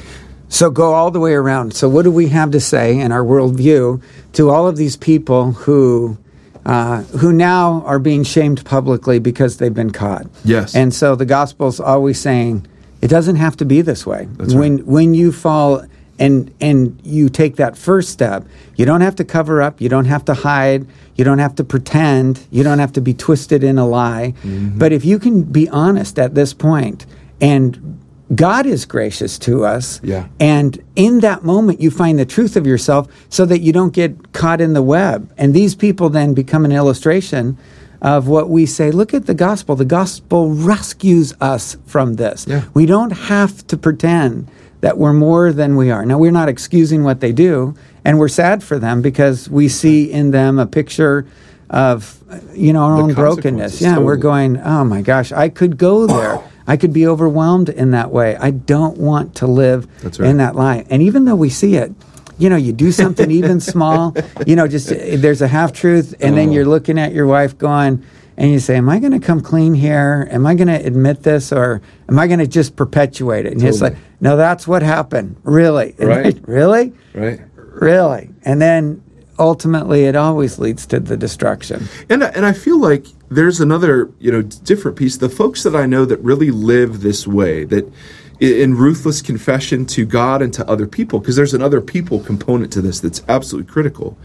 So 0.51 0.69
go 0.69 0.93
all 0.93 1.11
the 1.11 1.19
way 1.21 1.33
around. 1.33 1.73
So 1.73 1.87
what 1.87 2.03
do 2.03 2.11
we 2.11 2.27
have 2.27 2.51
to 2.51 2.59
say 2.59 2.99
in 2.99 3.13
our 3.13 3.23
worldview 3.23 4.03
to 4.33 4.49
all 4.49 4.67
of 4.67 4.75
these 4.75 4.97
people 4.97 5.53
who 5.53 6.17
uh, 6.65 7.03
who 7.03 7.31
now 7.31 7.81
are 7.85 7.97
being 7.99 8.23
shamed 8.23 8.63
publicly 8.65 9.17
because 9.17 9.57
they've 9.57 9.73
been 9.73 9.91
caught? 9.91 10.27
Yes. 10.43 10.75
And 10.75 10.93
so 10.93 11.15
the 11.15 11.25
gospel's 11.25 11.79
always 11.79 12.19
saying 12.19 12.67
it 13.01 13.07
doesn't 13.07 13.37
have 13.37 13.55
to 13.57 13.65
be 13.65 13.81
this 13.81 14.05
way. 14.05 14.27
That's 14.33 14.53
when 14.53 14.79
when 14.79 15.13
you 15.13 15.31
fall 15.31 15.85
and 16.19 16.53
and 16.59 16.99
you 17.01 17.29
take 17.29 17.55
that 17.55 17.77
first 17.77 18.09
step, 18.09 18.45
you 18.75 18.85
don't 18.85 19.01
have 19.01 19.15
to 19.15 19.23
cover 19.23 19.61
up, 19.61 19.79
you 19.79 19.87
don't 19.87 20.05
have 20.05 20.25
to 20.25 20.33
hide, 20.33 20.85
you 21.15 21.23
don't 21.23 21.39
have 21.39 21.55
to 21.55 21.63
pretend, 21.63 22.45
you 22.51 22.61
don't 22.61 22.79
have 22.79 22.91
to 22.93 23.01
be 23.01 23.13
twisted 23.13 23.63
in 23.63 23.77
a 23.77 23.87
lie. 23.87 24.33
Mm-hmm. 24.43 24.77
But 24.77 24.91
if 24.91 25.05
you 25.05 25.17
can 25.17 25.43
be 25.43 25.69
honest 25.69 26.19
at 26.19 26.35
this 26.35 26.53
point 26.53 27.05
and 27.39 28.00
God 28.33 28.65
is 28.65 28.85
gracious 28.85 29.37
to 29.39 29.65
us. 29.65 29.99
Yeah. 30.03 30.27
And 30.39 30.81
in 30.95 31.19
that 31.19 31.43
moment, 31.43 31.81
you 31.81 31.91
find 31.91 32.17
the 32.17 32.25
truth 32.25 32.55
of 32.55 32.65
yourself 32.65 33.07
so 33.29 33.45
that 33.45 33.59
you 33.59 33.73
don't 33.73 33.93
get 33.93 34.33
caught 34.33 34.61
in 34.61 34.73
the 34.73 34.81
web. 34.81 35.31
And 35.37 35.53
these 35.53 35.75
people 35.75 36.09
then 36.09 36.33
become 36.33 36.63
an 36.63 36.71
illustration 36.71 37.57
of 38.01 38.27
what 38.27 38.49
we 38.49 38.65
say 38.65 38.89
look 38.89 39.13
at 39.13 39.25
the 39.25 39.33
gospel. 39.33 39.75
The 39.75 39.85
gospel 39.85 40.51
rescues 40.51 41.33
us 41.39 41.77
from 41.85 42.15
this. 42.15 42.47
Yeah. 42.47 42.65
We 42.73 42.85
don't 42.85 43.11
have 43.11 43.65
to 43.67 43.77
pretend 43.77 44.49
that 44.81 44.97
we're 44.97 45.13
more 45.13 45.51
than 45.51 45.75
we 45.75 45.91
are. 45.91 46.05
Now, 46.05 46.17
we're 46.17 46.31
not 46.31 46.49
excusing 46.49 47.03
what 47.03 47.19
they 47.19 47.31
do, 47.31 47.75
and 48.03 48.17
we're 48.17 48.27
sad 48.27 48.63
for 48.63 48.79
them 48.79 49.03
because 49.03 49.47
we 49.47 49.69
see 49.69 50.11
in 50.11 50.31
them 50.31 50.57
a 50.57 50.65
picture 50.65 51.27
of 51.69 52.17
you 52.53 52.73
know 52.73 52.81
our 52.83 52.97
The 52.97 53.03
own 53.03 53.13
brokenness. 53.13 53.81
Yeah, 53.81 53.99
we're 53.99 54.17
going, 54.17 54.57
oh 54.57 54.83
my 54.83 55.01
gosh, 55.01 55.31
I 55.31 55.49
could 55.49 55.77
go 55.77 56.07
there. 56.07 56.41
I 56.67 56.77
could 56.77 56.93
be 56.93 57.07
overwhelmed 57.07 57.69
in 57.69 57.91
that 57.91 58.11
way. 58.11 58.35
I 58.37 58.51
don't 58.51 58.97
want 58.97 59.35
to 59.35 59.47
live 59.47 59.87
right. 60.03 60.19
in 60.21 60.37
that 60.37 60.55
lie. 60.55 60.85
And 60.89 61.01
even 61.01 61.25
though 61.25 61.35
we 61.35 61.49
see 61.49 61.75
it, 61.75 61.91
you 62.37 62.49
know, 62.49 62.55
you 62.55 62.71
do 62.73 62.91
something 62.91 63.29
even 63.31 63.59
small, 63.73 64.15
you 64.47 64.55
know, 64.55 64.67
just 64.67 64.91
uh, 64.91 64.95
there's 65.17 65.41
a 65.41 65.47
half 65.47 65.73
truth, 65.73 66.15
and 66.19 66.37
then 66.37 66.49
Oh. 66.49 66.51
you're 66.53 66.65
looking 66.65 66.97
at 66.99 67.13
your 67.13 67.27
wife 67.27 67.57
going, 67.57 68.03
and 68.37 68.49
you 68.51 68.59
say, 68.59 68.77
Am 68.77 68.89
I 68.89 68.97
going 68.99 69.11
to 69.11 69.19
come 69.19 69.41
clean 69.41 69.73
here? 69.75 70.27
Am 70.31 70.47
I 70.47 70.55
going 70.55 70.67
to 70.69 70.75
admit 70.85 71.23
this? 71.23 71.51
Or 71.51 71.81
am 72.09 72.17
I 72.17 72.27
going 72.27 72.39
to 72.39 72.47
just 72.47 72.75
perpetuate 72.75 73.45
it? 73.45 73.53
And 73.53 73.63
it's 73.63 73.81
like, 73.81 73.95
No, 74.19 74.37
that's 74.37 74.67
what 74.67 74.81
happened. 74.81 75.35
Really? 75.43 75.95
Right. 75.99 76.39
really? 76.47 76.93
Right. 77.13 77.41
Really? 77.55 78.29
And 78.43 78.61
then 78.61 79.03
ultimately, 79.37 80.05
it 80.05 80.15
always 80.15 80.57
leads 80.59 80.85
to 80.87 80.99
the 80.99 81.17
destruction. 81.17 81.87
And 82.09 82.23
and 82.23 82.45
I 82.45 82.53
feel 82.53 82.79
like 82.79 83.05
there's 83.31 83.61
another 83.61 84.11
you 84.19 84.31
know 84.31 84.41
different 84.41 84.97
piece. 84.97 85.17
The 85.17 85.29
folks 85.29 85.63
that 85.63 85.75
I 85.75 85.85
know 85.85 86.05
that 86.05 86.19
really 86.19 86.51
live 86.51 87.01
this 87.01 87.25
way 87.25 87.63
that 87.65 87.91
in 88.39 88.75
ruthless 88.75 89.21
confession 89.21 89.85
to 89.85 90.05
God 90.05 90.41
and 90.41 90.53
to 90.53 90.67
other 90.67 90.87
people, 90.87 91.19
because 91.19 91.35
there's 91.35 91.53
an 91.53 91.61
other 91.61 91.79
people 91.79 92.19
component 92.19 92.73
to 92.73 92.81
this 92.81 92.99
that's 92.99 93.23
absolutely 93.29 93.71
critical. 93.71 94.17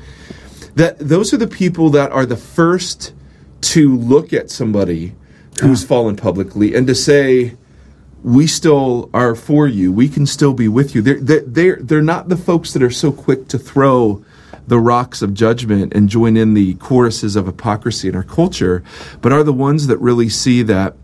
That 0.74 0.98
those 0.98 1.32
are 1.32 1.36
the 1.36 1.46
people 1.46 1.90
that 1.90 2.10
are 2.12 2.26
the 2.26 2.36
first 2.36 3.14
to 3.60 3.96
look 3.96 4.32
at 4.32 4.50
somebody 4.50 5.14
who's 5.60 5.84
ah. 5.84 5.88
fallen 5.88 6.16
publicly 6.16 6.74
and 6.74 6.86
to 6.86 6.94
say, 6.94 7.56
we 8.22 8.46
still 8.46 9.08
are 9.14 9.34
for 9.34 9.68
you. 9.68 9.92
We 9.92 10.08
can 10.08 10.26
still 10.26 10.52
be 10.52 10.68
with 10.68 10.94
you. 10.94 11.02
They're, 11.02 11.20
they're, 11.20 11.40
they're, 11.40 11.76
they're 11.76 12.02
not 12.02 12.28
the 12.28 12.36
folks 12.36 12.72
that 12.72 12.82
are 12.82 12.90
so 12.90 13.12
quick 13.12 13.48
to 13.48 13.58
throw 13.58 14.24
the 14.66 14.78
rocks 14.78 15.22
of 15.22 15.34
judgment 15.34 15.92
and 15.94 16.08
join 16.08 16.36
in 16.36 16.54
the 16.54 16.74
choruses 16.74 17.36
of 17.36 17.46
hypocrisy 17.46 18.08
in 18.08 18.16
our 18.16 18.22
culture, 18.22 18.82
but 19.20 19.32
are 19.32 19.42
the 19.42 19.52
ones 19.52 19.86
that 19.86 19.98
really 19.98 20.28
see 20.28 20.62
that 20.62 20.94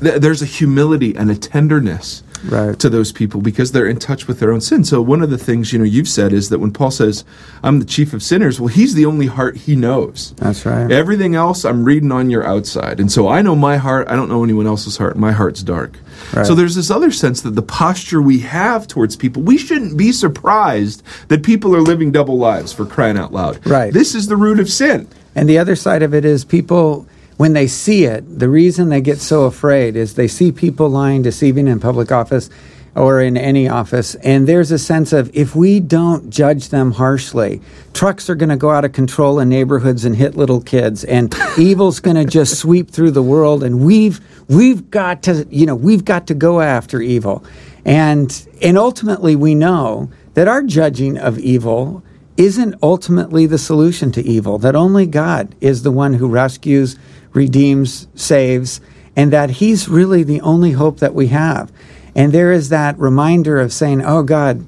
th- 0.00 0.20
there's 0.20 0.42
a 0.42 0.46
humility 0.46 1.14
and 1.16 1.30
a 1.30 1.36
tenderness 1.36 2.22
Right. 2.48 2.78
to 2.78 2.88
those 2.88 3.12
people 3.12 3.40
because 3.40 3.72
they're 3.72 3.86
in 3.86 3.98
touch 3.98 4.26
with 4.28 4.40
their 4.40 4.52
own 4.52 4.60
sin. 4.60 4.84
So 4.84 5.00
one 5.02 5.22
of 5.22 5.30
the 5.30 5.38
things 5.38 5.72
you 5.72 5.78
know 5.78 5.84
you've 5.84 6.08
said 6.08 6.32
is 6.32 6.48
that 6.48 6.58
when 6.58 6.70
Paul 6.70 6.90
says, 6.90 7.24
"I'm 7.62 7.78
the 7.78 7.84
chief 7.84 8.12
of 8.12 8.22
sinners," 8.22 8.60
well, 8.60 8.68
he's 8.68 8.94
the 8.94 9.06
only 9.06 9.26
heart 9.26 9.56
he 9.56 9.76
knows. 9.76 10.34
That's 10.36 10.64
right. 10.64 10.90
Everything 10.90 11.34
else 11.34 11.64
I'm 11.64 11.84
reading 11.84 12.12
on 12.12 12.30
your 12.30 12.46
outside. 12.46 13.00
And 13.00 13.10
so 13.10 13.28
I 13.28 13.42
know 13.42 13.56
my 13.56 13.76
heart. 13.76 14.08
I 14.08 14.16
don't 14.16 14.28
know 14.28 14.44
anyone 14.44 14.66
else's 14.66 14.96
heart. 14.96 15.16
My 15.16 15.32
heart's 15.32 15.62
dark. 15.62 15.98
Right. 16.34 16.46
So 16.46 16.54
there's 16.54 16.74
this 16.74 16.90
other 16.90 17.10
sense 17.10 17.40
that 17.42 17.54
the 17.54 17.62
posture 17.62 18.22
we 18.22 18.38
have 18.40 18.86
towards 18.86 19.16
people, 19.16 19.42
we 19.42 19.58
shouldn't 19.58 19.96
be 19.96 20.12
surprised 20.12 21.02
that 21.28 21.42
people 21.42 21.74
are 21.74 21.82
living 21.82 22.10
double 22.10 22.38
lives 22.38 22.72
for 22.72 22.86
crying 22.86 23.18
out 23.18 23.32
loud. 23.32 23.58
Right. 23.66 23.92
This 23.92 24.14
is 24.14 24.28
the 24.28 24.36
root 24.36 24.60
of 24.60 24.70
sin. 24.70 25.06
And 25.34 25.48
the 25.48 25.58
other 25.58 25.76
side 25.76 26.02
of 26.02 26.14
it 26.14 26.24
is 26.24 26.44
people, 26.44 27.06
when 27.36 27.52
they 27.52 27.66
see 27.66 28.04
it, 28.04 28.38
the 28.38 28.48
reason 28.48 28.88
they 28.88 29.00
get 29.00 29.18
so 29.18 29.44
afraid 29.44 29.96
is 29.96 30.14
they 30.14 30.28
see 30.28 30.52
people 30.52 30.88
lying, 30.88 31.22
deceiving 31.22 31.68
in 31.68 31.80
public 31.80 32.10
office 32.10 32.48
or 32.96 33.20
in 33.20 33.36
any 33.36 33.68
office. 33.68 34.14
And 34.16 34.48
there's 34.48 34.70
a 34.70 34.78
sense 34.78 35.12
of 35.12 35.30
if 35.36 35.54
we 35.54 35.80
don't 35.80 36.30
judge 36.30 36.70
them 36.70 36.92
harshly, 36.92 37.60
trucks 37.92 38.30
are 38.30 38.34
going 38.34 38.48
to 38.48 38.56
go 38.56 38.70
out 38.70 38.86
of 38.86 38.92
control 38.92 39.38
in 39.38 39.50
neighborhoods 39.50 40.06
and 40.06 40.16
hit 40.16 40.34
little 40.34 40.62
kids, 40.62 41.04
and 41.04 41.34
evil's 41.58 42.00
going 42.00 42.16
to 42.16 42.24
just 42.24 42.58
sweep 42.58 42.90
through 42.90 43.10
the 43.10 43.22
world. 43.22 43.62
And 43.62 43.84
we've 43.84 44.20
we've 44.48 44.90
got 44.90 45.22
to 45.24 45.46
you 45.50 45.66
know 45.66 45.74
we've 45.74 46.04
got 46.04 46.26
to 46.28 46.34
go 46.34 46.62
after 46.62 47.02
evil, 47.02 47.44
and 47.84 48.48
and 48.62 48.78
ultimately 48.78 49.36
we 49.36 49.54
know 49.54 50.10
that 50.32 50.48
our 50.48 50.62
judging 50.62 51.18
of 51.18 51.38
evil 51.38 52.02
isn't 52.36 52.74
ultimately 52.82 53.46
the 53.46 53.58
solution 53.58 54.12
to 54.12 54.22
evil, 54.22 54.58
that 54.58 54.76
only 54.76 55.06
God 55.06 55.54
is 55.60 55.82
the 55.82 55.90
one 55.90 56.14
who 56.14 56.28
rescues, 56.28 56.96
redeems, 57.32 58.08
saves, 58.14 58.80
and 59.14 59.32
that 59.32 59.50
He's 59.50 59.88
really 59.88 60.22
the 60.22 60.40
only 60.42 60.72
hope 60.72 60.98
that 61.00 61.14
we 61.14 61.28
have. 61.28 61.72
And 62.14 62.32
there 62.32 62.52
is 62.52 62.70
that 62.70 62.98
reminder 62.98 63.60
of 63.60 63.72
saying, 63.72 64.04
Oh 64.04 64.22
God, 64.22 64.66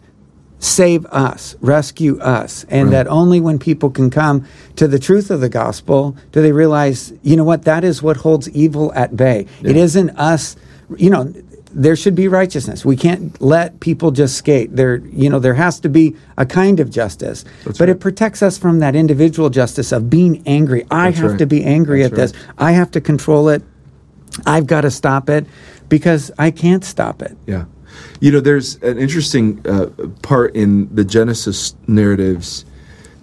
save 0.58 1.06
us, 1.06 1.56
rescue 1.60 2.18
us. 2.20 2.64
And 2.68 2.92
that 2.92 3.06
only 3.06 3.40
when 3.40 3.58
people 3.58 3.90
can 3.90 4.10
come 4.10 4.46
to 4.76 4.88
the 4.88 4.98
truth 4.98 5.30
of 5.30 5.40
the 5.40 5.48
gospel 5.48 6.16
do 6.32 6.42
they 6.42 6.52
realize, 6.52 7.12
you 7.22 7.36
know 7.36 7.44
what, 7.44 7.62
that 7.62 7.84
is 7.84 8.02
what 8.02 8.18
holds 8.18 8.50
evil 8.50 8.92
at 8.94 9.16
bay. 9.16 9.46
It 9.62 9.76
isn't 9.76 10.10
us, 10.10 10.56
you 10.96 11.10
know. 11.10 11.32
There 11.70 11.96
should 11.96 12.14
be 12.14 12.28
righteousness. 12.28 12.84
We 12.84 12.96
can't 12.96 13.38
let 13.42 13.80
people 13.80 14.10
just 14.10 14.36
skate. 14.36 14.74
There, 14.74 14.96
you 14.96 15.28
know, 15.28 15.38
there 15.38 15.54
has 15.54 15.80
to 15.80 15.88
be 15.88 16.16
a 16.36 16.46
kind 16.46 16.80
of 16.80 16.90
justice, 16.90 17.44
but 17.64 17.78
right. 17.80 17.88
it 17.90 18.00
protects 18.00 18.42
us 18.42 18.56
from 18.56 18.78
that 18.78 18.96
individual 18.96 19.50
justice 19.50 19.92
of 19.92 20.08
being 20.08 20.42
angry. 20.46 20.86
I 20.90 21.10
That's 21.10 21.20
have 21.20 21.30
right. 21.32 21.38
to 21.38 21.46
be 21.46 21.64
angry 21.64 22.02
That's 22.02 22.12
at 22.12 22.16
this. 22.16 22.32
I 22.56 22.72
have 22.72 22.90
to 22.92 23.00
control 23.00 23.50
it. 23.50 23.62
I've 24.46 24.66
got 24.66 24.82
to 24.82 24.90
stop 24.90 25.28
it 25.28 25.46
because 25.88 26.30
I 26.38 26.50
can't 26.50 26.84
stop 26.84 27.22
it. 27.22 27.36
Yeah. 27.46 27.66
You 28.20 28.32
know, 28.32 28.40
there's 28.40 28.76
an 28.76 28.98
interesting 28.98 29.64
uh, 29.66 29.90
part 30.22 30.54
in 30.54 30.94
the 30.94 31.04
Genesis 31.04 31.74
narratives 31.86 32.64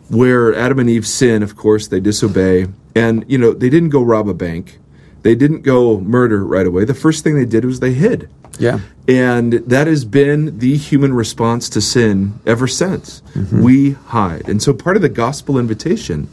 where 0.09 0.53
Adam 0.53 0.79
and 0.79 0.89
Eve 0.89 1.07
sin, 1.07 1.43
of 1.43 1.55
course, 1.55 1.87
they 1.87 1.99
disobey. 1.99 2.67
And, 2.95 3.25
you 3.27 3.37
know, 3.37 3.53
they 3.53 3.69
didn't 3.69 3.89
go 3.89 4.03
rob 4.03 4.29
a 4.29 4.33
bank, 4.33 4.79
they 5.25 5.34
didn't 5.34 5.63
go 5.63 6.00
murder 6.01 6.46
right 6.46 6.67
away. 6.67 6.86
The 6.86 6.94
first 6.94 7.24
thing 7.24 7.36
they 7.36 7.48
did 7.48 7.65
was 7.65 7.79
they 7.79 7.94
hid. 7.94 8.29
Yeah. 8.60 8.82
And 9.08 9.53
that 9.53 9.88
has 9.88 10.05
been 10.05 10.60
the 10.60 10.77
human 10.77 11.15
response 11.15 11.67
to 11.70 11.82
sin 11.82 12.39
ever 12.46 12.67
since. 12.67 13.24
Mm-hmm. 13.34 13.63
We 13.63 13.91
hide. 13.94 14.48
And 14.48 14.62
so 14.62 14.72
part 14.72 14.98
of 14.98 15.01
the 15.01 15.10
gospel 15.10 15.58
invitation, 15.58 16.29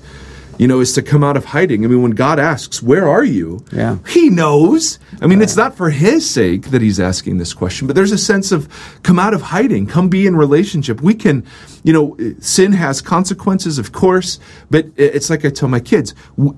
you 0.59 0.69
know, 0.69 0.81
is 0.81 0.93
to 0.95 1.03
come 1.03 1.25
out 1.25 1.37
of 1.37 1.45
hiding. 1.45 1.85
I 1.85 1.89
mean, 1.89 2.03
when 2.03 2.13
God 2.13 2.39
asks, 2.39 2.83
Where 2.83 3.09
are 3.09 3.25
you? 3.25 3.65
Yeah. 3.73 3.99
He 4.07 4.31
knows. 4.31 4.99
I 5.21 5.27
mean, 5.27 5.41
it's 5.41 5.57
not 5.57 5.77
for 5.77 5.91
his 5.91 6.29
sake 6.29 6.71
that 6.71 6.83
he's 6.83 6.99
asking 6.99 7.39
this 7.39 7.55
question, 7.55 7.87
but 7.87 7.97
there's 7.97 8.13
a 8.13 8.19
sense 8.19 8.53
of 8.53 8.69
come 9.03 9.19
out 9.19 9.35
of 9.35 9.43
hiding, 9.43 9.87
come 9.87 10.09
be 10.09 10.27
in 10.27 10.37
relationship. 10.37 11.01
We 11.01 11.15
can, 11.15 11.45
you 11.85 11.93
know, 11.93 12.17
sin 12.41 12.73
has 12.73 13.01
consequences, 13.01 13.79
of 13.79 13.93
course, 13.93 14.39
but 14.71 14.87
it's 14.97 15.31
like 15.31 15.45
I 15.45 15.51
tell 15.51 15.69
my 15.69 15.81
kids 15.81 16.15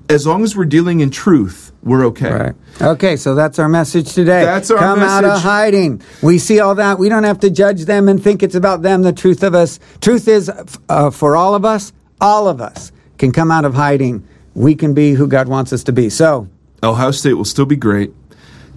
as 0.09 0.25
long 0.25 0.43
as 0.43 0.55
we're 0.55 0.65
dealing 0.65 0.99
in 0.99 1.09
truth, 1.09 1.71
we're 1.83 2.05
okay. 2.07 2.31
Right. 2.31 2.55
Okay, 2.81 3.15
so 3.15 3.35
that's 3.35 3.59
our 3.59 3.69
message 3.69 4.13
today. 4.13 4.43
That's 4.43 4.71
our 4.71 4.77
Come 4.77 4.99
out 4.99 5.23
of 5.23 5.41
hiding. 5.41 6.01
We 6.21 6.39
see 6.39 6.59
all 6.59 6.75
that. 6.75 6.97
We 6.97 7.09
don't 7.09 7.23
have 7.23 7.39
to 7.41 7.49
judge 7.49 7.85
them 7.85 8.09
and 8.09 8.21
think 8.21 8.43
it's 8.43 8.55
about 8.55 8.81
them. 8.81 9.03
The 9.03 9.13
truth 9.13 9.43
of 9.43 9.53
us, 9.53 9.79
truth 10.01 10.27
is 10.27 10.51
uh, 10.89 11.11
for 11.11 11.35
all 11.35 11.55
of 11.55 11.65
us, 11.65 11.93
all 12.19 12.47
of 12.47 12.61
us 12.61 12.91
can 13.17 13.31
come 13.31 13.51
out 13.51 13.65
of 13.65 13.73
hiding. 13.73 14.27
We 14.53 14.75
can 14.75 14.93
be 14.93 15.13
who 15.13 15.27
God 15.27 15.47
wants 15.47 15.73
us 15.73 15.83
to 15.85 15.91
be. 15.91 16.09
So, 16.09 16.47
Ohio 16.83 17.11
State 17.11 17.33
will 17.33 17.45
still 17.45 17.65
be 17.65 17.75
great. 17.75 18.13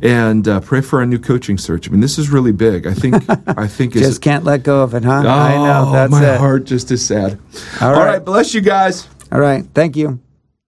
And 0.00 0.46
uh, 0.46 0.60
pray 0.60 0.80
for 0.80 1.00
our 1.00 1.06
new 1.06 1.18
coaching 1.18 1.58
search. 1.58 1.88
I 1.88 1.90
mean, 1.90 2.00
this 2.00 2.18
is 2.18 2.30
really 2.30 2.52
big. 2.52 2.86
I 2.86 2.94
think. 2.94 3.24
I 3.48 3.66
think 3.66 3.96
it's 3.96 4.06
just 4.06 4.22
can't 4.22 4.44
let 4.44 4.62
go 4.62 4.82
of 4.82 4.94
it, 4.94 5.04
huh? 5.04 5.22
Oh, 5.24 5.28
I 5.28 5.54
know. 5.56 5.92
That's 5.92 6.12
my 6.12 6.34
it. 6.34 6.38
heart 6.38 6.64
just 6.64 6.90
is 6.92 7.04
sad. 7.04 7.38
All 7.80 7.88
All 7.88 7.94
right. 7.94 8.06
right, 8.06 8.24
bless 8.24 8.54
you 8.54 8.60
guys. 8.60 9.08
All 9.32 9.40
right. 9.40 9.64
Thank 9.74 9.96
you. 9.96 10.20